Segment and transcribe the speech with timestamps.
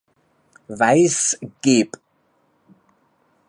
[0.79, 1.91] Weiss, geb.